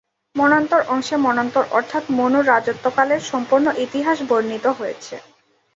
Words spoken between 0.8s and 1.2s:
অংশে